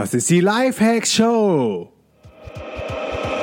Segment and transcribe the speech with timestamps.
[0.00, 1.92] Das ist die Lifehacks Show.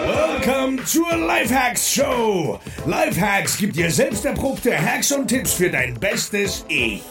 [0.08, 2.60] Welcome zur Lifehacks Show.
[2.88, 7.04] Lifehacks gibt dir selbst erprobte Hacks und Tipps für dein bestes Ich.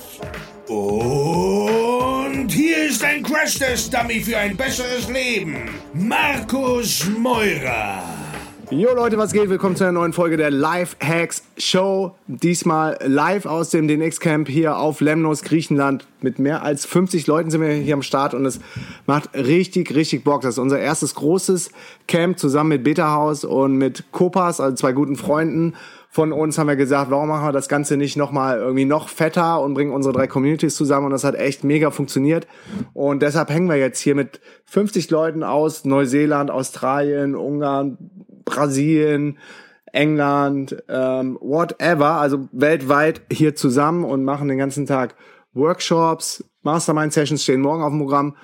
[0.67, 5.70] Und hier ist ein Crash-Test-Dummy für ein besseres Leben.
[5.94, 8.16] Markus Meurer.
[8.71, 9.48] Jo Leute, was geht?
[9.48, 12.16] Willkommen zu einer neuen Folge der Life Hacks Show.
[12.27, 16.09] Diesmal live aus dem DNX Camp hier auf Lemnos, Griechenland.
[16.21, 18.59] Mit mehr als 50 Leuten sind wir hier am Start und es
[19.07, 20.41] macht richtig, richtig Bock.
[20.41, 21.71] Das ist unser erstes großes
[22.09, 25.74] Camp zusammen mit Beta House und mit Kopas, also zwei guten Freunden
[26.16, 29.60] von uns haben wir gesagt, warum machen wir das Ganze nicht nochmal irgendwie noch fetter
[29.60, 32.46] und bringen unsere drei Communities zusammen und das hat echt mega funktioniert
[32.95, 37.98] und deshalb hängen wir jetzt hier mit 50 Leuten aus Neuseeland, Australien, Ungarn,
[38.46, 39.38] Brasilien,
[39.92, 45.14] England, ähm, whatever, also weltweit hier zusammen und machen den ganzen Tag
[45.52, 48.37] Workshops, Mastermind-Sessions stehen morgen auf dem Programm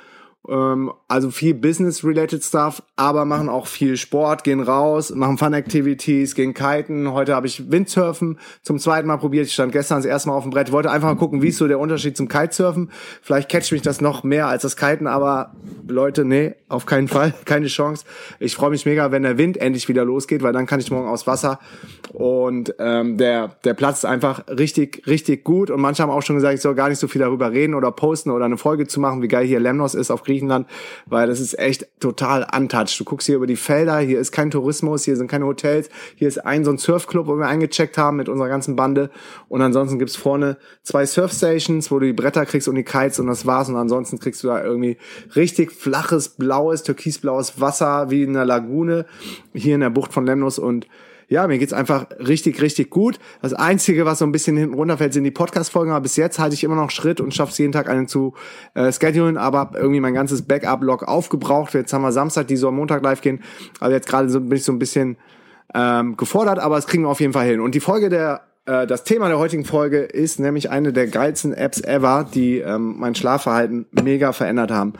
[0.44, 7.12] also viel Business-related Stuff, aber machen auch viel Sport, gehen raus, machen Fun-Activities, gehen kiten.
[7.12, 9.46] Heute habe ich Windsurfen zum zweiten Mal probiert.
[9.46, 10.72] Ich stand gestern das erste Mal auf dem Brett.
[10.72, 12.90] wollte einfach mal gucken, wie ist so der Unterschied zum Kitesurfen.
[13.22, 15.52] Vielleicht catcht mich das noch mehr als das Kiten, aber
[15.86, 18.04] Leute, nee, auf keinen Fall, keine Chance.
[18.40, 21.08] Ich freue mich mega, wenn der Wind endlich wieder losgeht, weil dann kann ich morgen
[21.08, 21.60] aufs Wasser.
[22.12, 25.70] Und ähm, der, der Platz ist einfach richtig, richtig gut.
[25.70, 27.92] Und manche haben auch schon gesagt, ich soll gar nicht so viel darüber reden oder
[27.92, 30.31] posten oder eine Folge zu machen, wie geil hier Lemnos ist auf Griechenland,
[31.06, 32.98] weil das ist echt total untouched.
[32.98, 36.28] Du guckst hier über die Felder, hier ist kein Tourismus, hier sind keine Hotels, hier
[36.28, 39.10] ist ein so ein Surfclub, wo wir eingecheckt haben mit unserer ganzen Bande.
[39.48, 43.26] Und ansonsten gibt's vorne zwei Surfstations, wo du die Bretter kriegst und die Kites und
[43.26, 43.68] das war's.
[43.68, 44.96] Und ansonsten kriegst du da irgendwie
[45.36, 49.06] richtig flaches, blaues, türkisblaues Wasser wie in einer Lagune
[49.52, 50.86] hier in der Bucht von Lemnos und
[51.32, 53.18] ja, mir geht's einfach richtig, richtig gut.
[53.40, 55.90] Das Einzige, was so ein bisschen hinten runterfällt, sind die Podcast-Folgen.
[55.90, 58.34] Aber bis jetzt halte ich immer noch Schritt und schaffe es jeden Tag einen zu
[58.74, 59.38] äh, schedulen.
[59.38, 61.72] Aber irgendwie mein ganzes Backup-Log aufgebraucht.
[61.72, 63.42] Jetzt haben wir Samstag, die so am Montag live gehen.
[63.80, 65.16] Also jetzt gerade so, bin ich so ein bisschen
[65.74, 67.60] ähm, gefordert, aber es kriegen wir auf jeden Fall hin.
[67.60, 71.54] Und die Folge der äh, das Thema der heutigen Folge ist nämlich eine der geilsten
[71.54, 74.92] Apps ever, die ähm, mein Schlafverhalten mega verändert haben.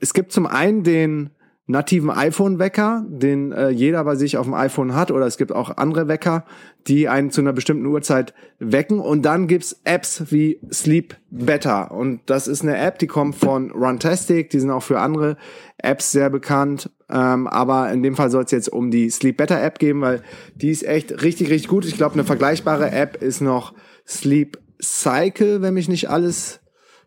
[0.00, 1.30] Es gibt zum einen den
[1.66, 5.76] nativen iPhone-Wecker, den äh, jeder bei sich auf dem iPhone hat, oder es gibt auch
[5.76, 6.44] andere Wecker,
[6.86, 9.00] die einen zu einer bestimmten Uhrzeit wecken.
[9.00, 11.90] Und dann gibt's Apps wie Sleep Better.
[11.90, 15.36] Und das ist eine App, die kommt von Runtastic, die sind auch für andere
[15.78, 16.90] Apps sehr bekannt.
[17.08, 20.22] Ähm, aber in dem Fall soll es jetzt um die Sleep Better App gehen, weil
[20.54, 21.84] die ist echt richtig, richtig gut.
[21.84, 23.74] Ich glaube, eine vergleichbare App ist noch
[24.06, 26.60] Sleep Cycle, wenn mich nicht alles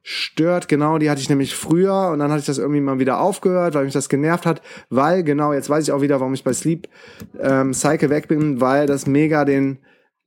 [0.04, 0.68] stört.
[0.68, 3.74] Genau, die hatte ich nämlich früher und dann hatte ich das irgendwie mal wieder aufgehört,
[3.74, 6.54] weil mich das genervt hat, weil genau, jetzt weiß ich auch wieder, warum ich bei
[6.54, 6.88] Sleep
[7.40, 9.80] ähm, Cycle weg bin, weil das mega den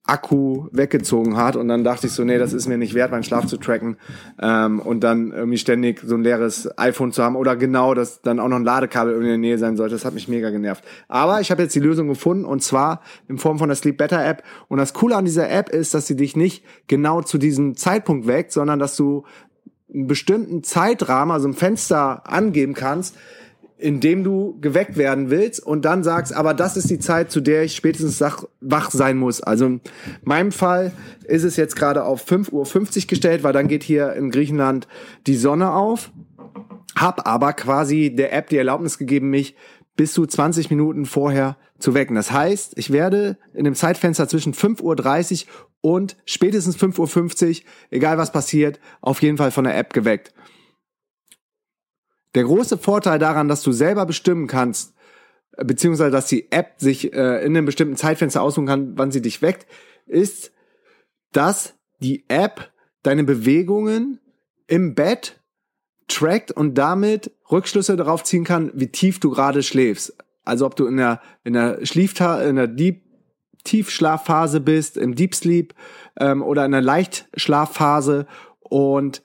[0.05, 3.23] Akku weggezogen hat und dann dachte ich so, nee, das ist mir nicht wert, meinen
[3.23, 3.99] Schlaf zu tracken
[4.41, 8.41] ähm, und dann irgendwie ständig so ein leeres iPhone zu haben oder genau, dass dann
[8.41, 10.83] auch noch ein Ladekabel in der Nähe sein sollte, das hat mich mega genervt.
[11.07, 14.25] Aber ich habe jetzt die Lösung gefunden und zwar in Form von der Sleep Better
[14.27, 17.77] App und das Coole an dieser App ist, dass sie dich nicht genau zu diesem
[17.77, 19.23] Zeitpunkt weckt, sondern dass du
[19.93, 23.17] einen bestimmten Zeitrahmen, also ein Fenster angeben kannst,
[23.83, 27.41] in dem du geweckt werden willst und dann sagst, aber das ist die Zeit, zu
[27.41, 28.23] der ich spätestens
[28.61, 29.41] wach sein muss.
[29.41, 29.81] Also in
[30.23, 30.93] meinem Fall
[31.25, 34.87] ist es jetzt gerade auf 5.50 Uhr gestellt, weil dann geht hier in Griechenland
[35.27, 36.13] die Sonne auf.
[36.95, 39.57] Hab aber quasi der App die Erlaubnis gegeben, mich
[39.97, 42.15] bis zu 20 Minuten vorher zu wecken.
[42.15, 48.19] Das heißt, ich werde in dem Zeitfenster zwischen 5.30 Uhr und spätestens 5.50 Uhr, egal
[48.19, 50.33] was passiert, auf jeden Fall von der App geweckt.
[52.35, 54.95] Der große Vorteil daran, dass du selber bestimmen kannst,
[55.57, 59.43] beziehungsweise dass die App sich äh, in einem bestimmten Zeitfenster aussuchen kann, wann sie dich
[59.43, 59.67] weckt,
[60.07, 60.53] ist,
[61.33, 64.21] dass die App deine Bewegungen
[64.67, 65.41] im Bett
[66.09, 70.17] trackt und damit Rückschlüsse darauf ziehen kann, wie tief du gerade schläfst.
[70.45, 73.03] Also ob du in der in der Schliefta in der Deep
[73.65, 75.75] Tiefschlafphase bist, im Deep Sleep
[76.19, 78.27] ähm, oder in der Leichtschlafphase
[78.59, 79.23] und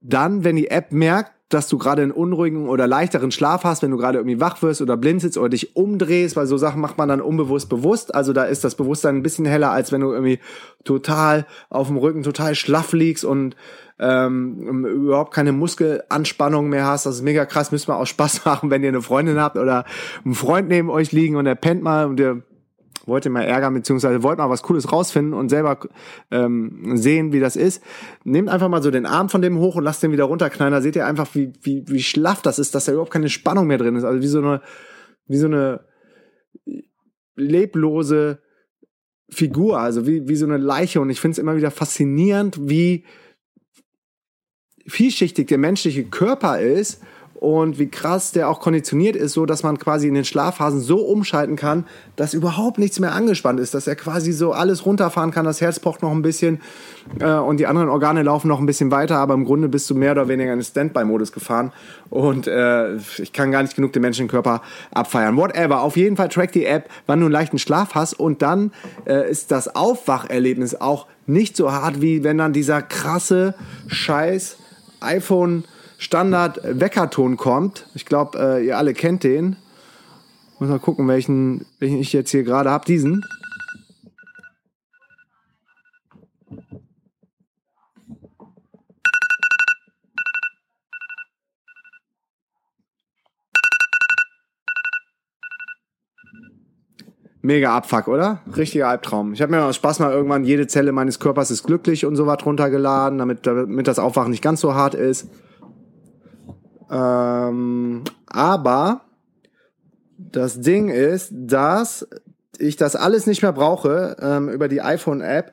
[0.00, 3.90] dann, wenn die App merkt, dass du gerade einen unruhigen oder leichteren Schlaf hast, wenn
[3.90, 6.96] du gerade irgendwie wach wirst oder blind sitzt oder dich umdrehst, weil so Sachen macht
[6.96, 8.14] man dann unbewusst bewusst.
[8.14, 10.38] Also da ist das Bewusstsein ein bisschen heller, als wenn du irgendwie
[10.84, 13.56] total auf dem Rücken total schlaff liegst und
[13.98, 17.04] ähm, überhaupt keine Muskelanspannung mehr hast.
[17.04, 19.84] Das ist mega krass, müsste man auch Spaß machen, wenn ihr eine Freundin habt oder
[20.24, 22.42] einen Freund neben euch liegen und der pennt mal und der
[23.06, 25.78] wollt ihr mal ärgern, beziehungsweise wollt mal was Cooles rausfinden und selber
[26.30, 27.82] ähm, sehen, wie das ist,
[28.24, 30.72] nehmt einfach mal so den Arm von dem hoch und lasst den wieder runterknallen.
[30.72, 33.66] Da seht ihr einfach, wie, wie, wie schlaff das ist, dass da überhaupt keine Spannung
[33.66, 34.04] mehr drin ist.
[34.04, 34.60] Also wie so eine,
[35.26, 35.80] wie so eine
[37.36, 38.42] leblose
[39.30, 41.00] Figur, also wie, wie so eine Leiche.
[41.00, 43.04] Und ich finde es immer wieder faszinierend, wie
[44.86, 47.02] vielschichtig der menschliche Körper ist
[47.40, 50.98] und wie krass der auch konditioniert ist, so dass man quasi in den Schlafphasen so
[50.98, 55.46] umschalten kann, dass überhaupt nichts mehr angespannt ist, dass er quasi so alles runterfahren kann,
[55.46, 56.60] das Herz pocht noch ein bisschen
[57.18, 59.94] äh, und die anderen Organe laufen noch ein bisschen weiter, aber im Grunde bist du
[59.94, 61.72] mehr oder weniger in den Standby-Modus gefahren.
[62.10, 64.60] Und äh, ich kann gar nicht genug den menschlichen Körper
[64.90, 65.38] abfeiern.
[65.38, 68.12] Whatever, auf jeden Fall track die App, wann du einen leichten Schlaf hast.
[68.12, 68.70] Und dann
[69.06, 73.54] äh, ist das Aufwacherlebnis auch nicht so hart, wie wenn dann dieser krasse
[73.88, 74.58] Scheiß
[75.00, 75.64] iPhone
[76.00, 77.86] Standard-Weckerton kommt.
[77.94, 79.56] Ich glaube, äh, ihr alle kennt den.
[80.58, 82.86] Muss mal gucken, welchen, welchen ich jetzt hier gerade habe.
[82.86, 83.22] Diesen.
[97.42, 98.40] Mega Abfuck, oder?
[98.56, 99.34] Richtiger Albtraum.
[99.34, 102.26] Ich habe mir aus Spaß mal irgendwann jede Zelle meines Körpers ist glücklich und so
[102.26, 105.28] was runtergeladen, damit, damit das Aufwachen nicht ganz so hart ist.
[106.90, 109.02] Ähm, aber
[110.18, 112.06] das Ding ist, dass
[112.58, 115.52] ich das alles nicht mehr brauche ähm, über die iPhone-App,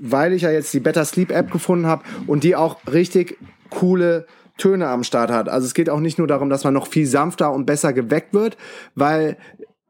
[0.00, 3.38] weil ich ja jetzt die Better Sleep App gefunden habe und die auch richtig
[3.70, 4.26] coole
[4.58, 5.48] Töne am Start hat.
[5.48, 8.34] Also es geht auch nicht nur darum, dass man noch viel sanfter und besser geweckt
[8.34, 8.56] wird,
[8.94, 9.36] weil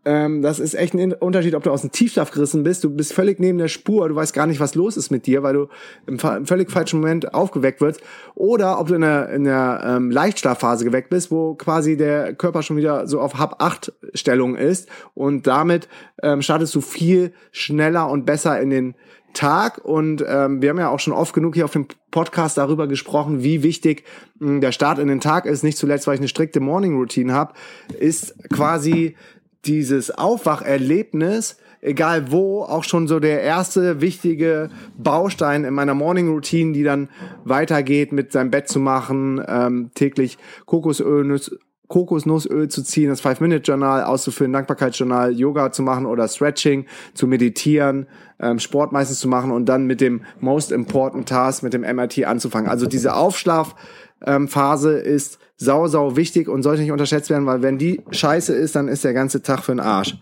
[0.06, 3.12] ähm, das ist echt ein Unterschied, ob du aus dem Tiefschlaf gerissen bist, du bist
[3.12, 5.69] völlig neben der Spur, du weißt gar nicht, was los ist mit dir, weil du
[6.06, 8.00] im, im völlig falschen Moment aufgeweckt wirst,
[8.37, 12.62] oder ob du in der, in der ähm, Leichtschlafphase geweckt bist, wo quasi der Körper
[12.62, 14.88] schon wieder so auf Hab 8 Stellung ist.
[15.14, 15.88] Und damit
[16.23, 18.94] ähm, startest du viel schneller und besser in den
[19.35, 19.79] Tag.
[19.85, 23.43] Und ähm, wir haben ja auch schon oft genug hier auf dem Podcast darüber gesprochen,
[23.43, 24.05] wie wichtig
[24.38, 26.97] mh, hm, der Start in den Tag ist, nicht zuletzt, weil ich eine strikte Morning
[26.97, 27.55] Routine habe,
[27.99, 29.17] ist quasi
[29.66, 36.72] dieses Aufwacherlebnis, egal wo, auch schon so der erste wichtige Baustein in meiner Morning Routine,
[36.72, 37.08] die dann
[37.44, 41.40] weitergeht mit seinem Bett zu machen, ähm, täglich Kokosöl,
[41.88, 48.06] Kokosnussöl zu ziehen, das Five-Minute-Journal auszufüllen, Dankbarkeitsjournal, Yoga zu machen oder Stretching, zu meditieren,
[48.40, 52.24] ähm, Sport meistens zu machen und dann mit dem Most Important Task, mit dem MRT
[52.24, 52.68] anzufangen.
[52.68, 57.79] Also diese Aufschlafphase ähm, ist sau, sau wichtig und sollte nicht unterschätzt werden, weil wenn
[57.79, 60.17] die scheiße ist, dann ist der ganze Tag für den Arsch.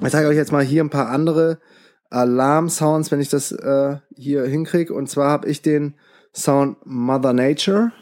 [0.00, 1.58] Ich zeige euch jetzt mal hier ein paar andere
[2.10, 4.94] Alarm-Sounds, wenn ich das äh, hier hinkriege.
[4.94, 5.94] Und zwar habe ich den
[6.34, 7.92] Sound Mother Nature.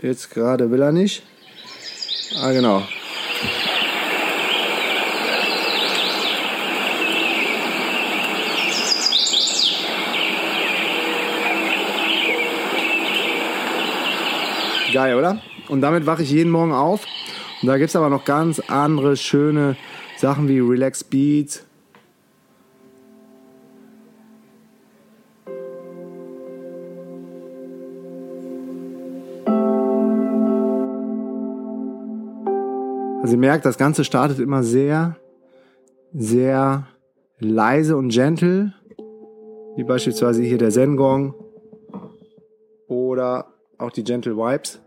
[0.00, 1.24] Jetzt gerade will er nicht.
[2.40, 2.82] Ah, genau.
[14.94, 15.40] Geil, oder?
[15.68, 17.04] Und damit wache ich jeden Morgen auf.
[17.60, 19.76] Und da gibt es aber noch ganz andere schöne
[20.18, 21.66] Sachen wie Relax Beats.
[33.20, 35.16] Also ihr merkt, das Ganze startet immer sehr,
[36.12, 36.86] sehr
[37.40, 38.72] leise und gentle.
[39.74, 41.43] Wie beispielsweise hier der Zen Gong oder
[43.84, 44.80] auch die Gentle Vibes.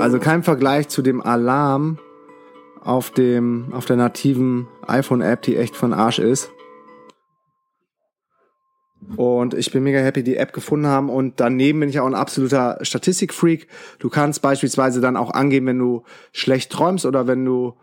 [0.00, 1.98] Also kein Vergleich zu dem Alarm
[2.82, 6.50] auf dem, auf der nativen iPhone-App, die echt von Arsch ist.
[9.16, 11.08] Und ich bin mega happy, die App gefunden haben.
[11.08, 13.68] Und daneben bin ich auch ein absoluter Statistikfreak.
[13.98, 16.02] Du kannst beispielsweise dann auch angeben, wenn du
[16.32, 17.74] schlecht träumst oder wenn du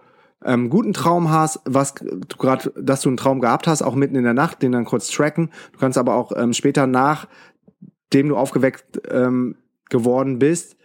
[0.43, 4.15] ähm, guten Traum hast, was du gerade, dass du einen Traum gehabt hast, auch mitten
[4.15, 5.51] in der Nacht, den dann kurz tracken.
[5.73, 9.55] Du kannst aber auch ähm, später nachdem du aufgeweckt ähm,
[9.89, 10.77] geworden bist,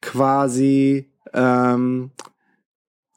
[0.00, 2.10] quasi ähm,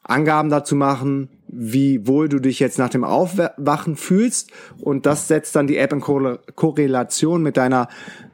[0.04, 4.52] Angaben dazu machen, wie wohl du dich jetzt nach dem Aufwachen fühlst.
[4.80, 7.88] Und das setzt dann die App in Korrelation mit deiner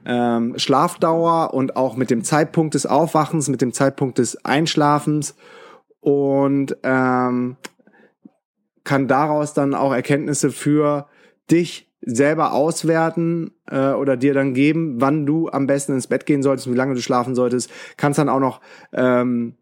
[0.06, 5.36] ähm, Schlafdauer und auch mit dem Zeitpunkt des Aufwachens, mit dem Zeitpunkt des Einschlafens
[6.01, 7.58] und ähm,
[8.84, 11.08] kann daraus dann auch Erkenntnisse für
[11.51, 16.41] dich selber auswerten äh, oder dir dann geben, wann du am besten ins Bett gehen
[16.41, 17.70] solltest, wie lange du schlafen solltest.
[17.98, 18.62] Kannst dann auch noch
[18.94, 19.56] ähm,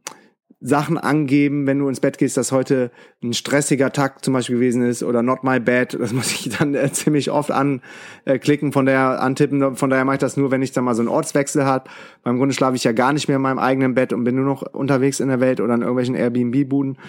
[0.60, 2.92] Sachen angeben, wenn du ins Bett gehst, dass heute
[3.24, 5.98] ein stressiger Tag zum Beispiel gewesen ist oder not my bed.
[6.00, 9.76] Das muss ich dann äh, ziemlich oft anklicken, von daher antippen.
[9.76, 11.90] Von daher mache ich das nur, wenn ich dann mal so einen Ortswechsel habe.
[12.24, 14.46] Beim Grunde schlafe ich ja gar nicht mehr in meinem eigenen Bett und bin nur
[14.46, 17.00] noch unterwegs in der Welt oder in irgendwelchen Airbnb-Buden.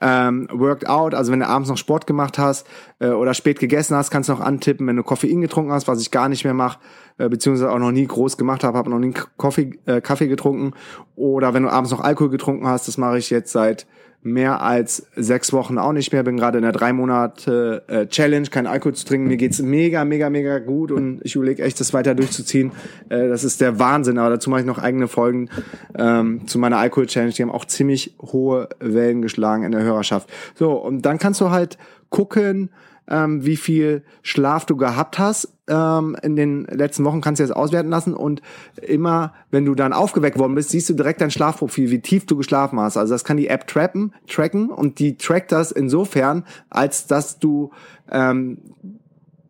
[0.00, 2.66] ähm, worked out, also wenn du abends noch Sport gemacht hast
[2.98, 6.00] äh, oder spät gegessen hast, kannst du noch antippen, wenn du Koffein getrunken hast, was
[6.00, 6.78] ich gar nicht mehr mache,
[7.18, 10.72] äh, beziehungsweise auch noch nie groß gemacht habe, habe noch nie Kaffee, äh, Kaffee getrunken
[11.14, 13.86] oder wenn du abends noch Alkohol getrunken hast, das mache ich jetzt seit
[14.22, 16.22] mehr als sechs Wochen auch nicht mehr.
[16.22, 19.26] Bin gerade in der drei Monate äh, Challenge, kein Alkohol zu trinken.
[19.26, 22.72] Mir geht's mega, mega, mega gut und ich überlege echt, das weiter durchzuziehen.
[23.08, 24.18] Äh, das ist der Wahnsinn.
[24.18, 25.48] Aber dazu mache ich noch eigene Folgen
[25.98, 27.32] ähm, zu meiner Alkohol-Challenge.
[27.32, 30.30] Die haben auch ziemlich hohe Wellen geschlagen in der Hörerschaft.
[30.54, 31.76] So, und dann kannst du halt
[32.10, 32.70] gucken,
[33.08, 37.54] ähm, wie viel Schlaf du gehabt hast ähm, in den letzten Wochen, kannst du jetzt
[37.54, 38.42] auswerten lassen und
[38.80, 42.36] immer, wenn du dann aufgeweckt worden bist, siehst du direkt dein Schlafprofil, wie tief du
[42.36, 42.96] geschlafen hast.
[42.96, 47.70] Also das kann die App trappen, tracken und die trackt das insofern, als dass du
[48.10, 48.58] ähm,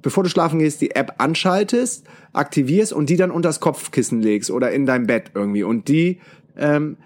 [0.03, 4.73] bevor du schlafen gehst, die App anschaltest, aktivierst und die dann unters Kopfkissen legst oder
[4.73, 5.63] in dein Bett irgendwie.
[5.63, 6.19] Und die
[6.57, 6.97] ähm,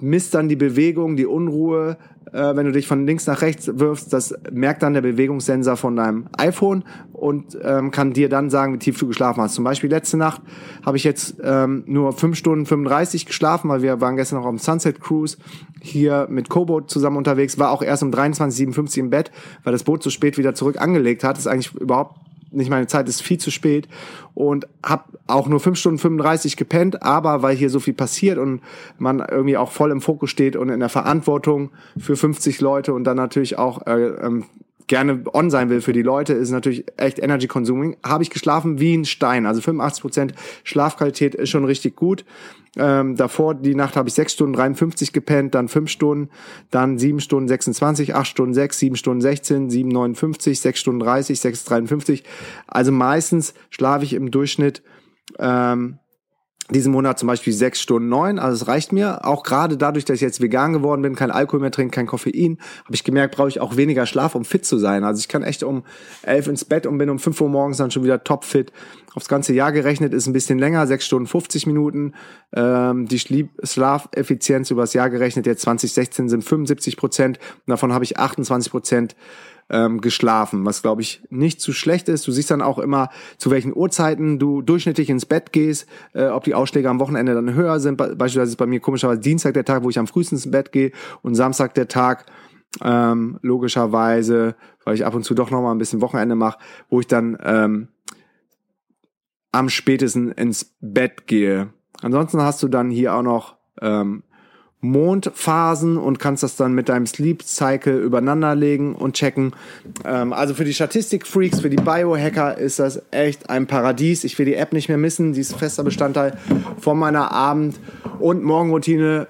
[0.00, 1.98] misst dann die Bewegung, die Unruhe,
[2.32, 5.96] äh, wenn du dich von links nach rechts wirfst, das merkt dann der Bewegungssensor von
[5.96, 9.54] deinem iPhone und ähm, kann dir dann sagen, wie tief du geschlafen hast.
[9.54, 10.42] Zum Beispiel letzte Nacht
[10.84, 14.58] habe ich jetzt ähm, nur 5 Stunden 35 geschlafen, weil wir waren gestern noch dem
[14.58, 15.36] Sunset Cruise
[15.80, 19.30] hier mit Kobo zusammen unterwegs, war auch erst um 23.57 im Bett,
[19.64, 21.36] weil das Boot so spät wieder zurück angelegt hat.
[21.36, 22.25] Das ist eigentlich überhaupt
[22.56, 23.88] nicht meine Zeit, ist viel zu spät
[24.34, 28.60] und habe auch nur 5 Stunden 35 gepennt, aber weil hier so viel passiert und
[28.98, 33.04] man irgendwie auch voll im Fokus steht und in der Verantwortung für 50 Leute und
[33.04, 34.44] dann natürlich auch äh, ähm,
[34.86, 37.96] gerne on sein will für die Leute, ist natürlich echt Energy Consuming.
[38.04, 39.46] Habe ich geschlafen wie ein Stein.
[39.46, 40.32] Also 85%
[40.64, 42.24] Schlafqualität ist schon richtig gut.
[42.76, 46.30] Ähm, davor die Nacht habe ich 6 Stunden 53 gepennt, dann 5 Stunden,
[46.70, 51.40] dann 7 Stunden 26, 8 Stunden 6, 7 Stunden 16, 7 59, 6 Stunden 30,
[51.40, 52.24] 6 53.
[52.66, 54.82] Also meistens schlafe ich im Durchschnitt
[55.38, 55.98] ähm,
[56.70, 59.24] diesen Monat zum Beispiel sechs Stunden neun, also es reicht mir.
[59.24, 62.58] Auch gerade dadurch, dass ich jetzt vegan geworden bin, kein Alkohol mehr trinke, kein Koffein,
[62.84, 65.04] habe ich gemerkt, brauche ich auch weniger Schlaf, um fit zu sein.
[65.04, 65.84] Also ich kann echt um
[66.22, 68.72] elf ins Bett und bin um fünf Uhr morgens dann schon wieder topfit.
[69.14, 72.12] Aufs ganze Jahr gerechnet ist ein bisschen länger, sechs Stunden 50 Minuten.
[72.54, 77.38] Ähm, die Schlafeffizienz übers Jahr gerechnet jetzt 2016 sind 75 Prozent.
[77.66, 79.16] Davon habe ich 28 Prozent
[79.68, 82.26] ähm, geschlafen, was glaube ich nicht zu schlecht ist.
[82.26, 86.44] Du siehst dann auch immer, zu welchen Uhrzeiten du durchschnittlich ins Bett gehst, äh, ob
[86.44, 87.96] die Ausschläge am Wochenende dann höher sind.
[87.96, 90.92] Beispielsweise ist bei mir komischerweise Dienstag der Tag, wo ich am frühesten ins Bett gehe
[91.22, 92.26] und Samstag der Tag,
[92.82, 94.54] ähm, logischerweise,
[94.84, 96.58] weil ich ab und zu doch noch mal ein bisschen Wochenende mache,
[96.88, 97.88] wo ich dann ähm,
[99.52, 101.70] am spätesten ins Bett gehe.
[102.02, 104.22] Ansonsten hast du dann hier auch noch ähm,
[104.80, 109.52] Mondphasen und kannst das dann mit deinem Sleep Cycle übereinanderlegen und checken.
[110.04, 114.24] Ähm, also für die Statistik-Freaks, für die Biohacker ist das echt ein Paradies.
[114.24, 115.34] Ich will die App nicht mehr missen.
[115.34, 116.36] Sie ist fester Bestandteil
[116.78, 117.80] von meiner Abend-
[118.18, 119.28] und Morgenroutine.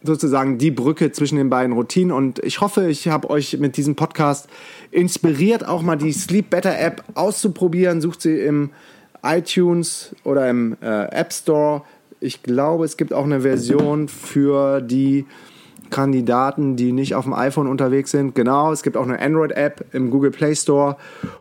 [0.00, 2.12] Sozusagen die Brücke zwischen den beiden Routinen.
[2.12, 4.48] Und ich hoffe, ich habe euch mit diesem Podcast
[4.92, 8.00] inspiriert, auch mal die Sleep Better App auszuprobieren.
[8.00, 8.70] Sucht sie im
[9.24, 11.82] iTunes oder im äh, App Store
[12.20, 15.26] ich glaube, es gibt auch eine Version für die
[15.90, 18.34] Kandidaten, die nicht auf dem iPhone unterwegs sind.
[18.34, 20.96] Genau, es gibt auch eine Android-App im Google Play Store.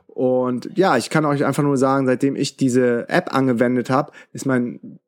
[0.07, 4.45] Und ja, ich kann euch einfach nur sagen, seitdem ich diese App angewendet habe, ist
[4.45, 4.99] mein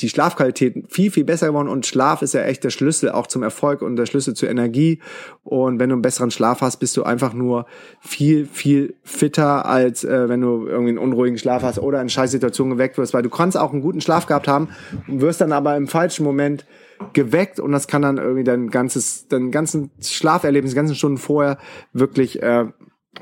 [0.00, 3.42] die Schlafqualität viel, viel besser geworden und Schlaf ist ja echt der Schlüssel auch zum
[3.42, 5.00] Erfolg und der Schlüssel zur Energie.
[5.44, 7.66] Und wenn du einen besseren Schlaf hast, bist du einfach nur
[8.00, 12.76] viel, viel fitter, als äh, wenn du irgendwie einen unruhigen Schlaf hast oder in Scheißsituationen
[12.76, 14.68] geweckt wirst, weil du kannst auch einen guten Schlaf gehabt haben
[15.06, 16.66] und wirst dann aber im falschen Moment
[17.12, 21.58] geweckt und das kann dann irgendwie dein ganzes, dein ganzen Schlaferlebnis, ganzen Stunden vorher
[21.92, 22.66] wirklich äh,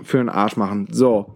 [0.03, 0.89] für den Arsch machen.
[0.91, 1.35] So.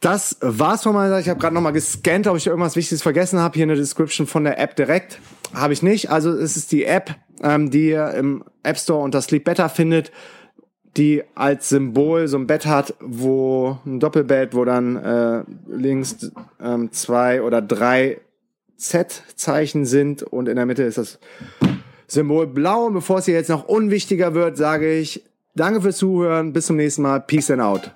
[0.00, 1.22] Das war's von meiner Seite.
[1.22, 3.54] Ich habe gerade nochmal gescannt, ob ich irgendwas Wichtiges vergessen habe.
[3.54, 5.20] Hier in der Description von der App direkt.
[5.54, 6.10] Habe ich nicht.
[6.10, 10.12] Also es ist die App, ähm, die ihr im App Store unter Sleep Better findet,
[10.96, 16.92] die als Symbol so ein Bett hat, wo ein Doppelbett, wo dann äh, links ähm,
[16.92, 18.20] zwei oder drei
[18.76, 21.18] Z-Zeichen sind und in der Mitte ist das
[22.06, 22.86] Symbol blau.
[22.86, 25.24] Und bevor es hier jetzt noch unwichtiger wird, sage ich
[25.56, 26.52] Danke fürs Zuhören.
[26.52, 27.20] Bis zum nächsten Mal.
[27.20, 27.90] Peace and out.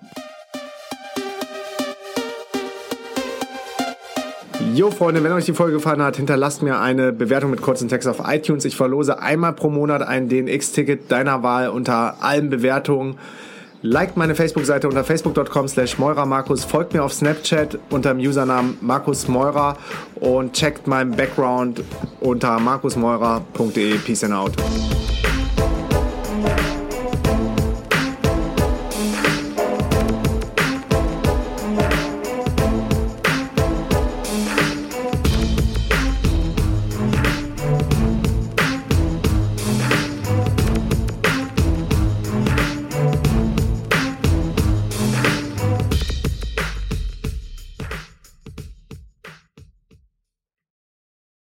[4.81, 8.09] Jo, Freunde, wenn euch die Folge gefallen hat, hinterlasst mir eine Bewertung mit kurzen Text
[8.09, 8.65] auf iTunes.
[8.65, 13.19] Ich verlose einmal pro Monat ein DNX-Ticket deiner Wahl unter allen Bewertungen.
[13.83, 19.29] Liked meine Facebook-Seite unter facebook.com slash Markus, folgt mir auf Snapchat unter dem Usernamen Markus
[19.29, 19.77] Meurer
[20.15, 21.83] und checkt meinen Background
[22.21, 23.99] unter markusmeurer.de.
[23.99, 24.53] Peace and out.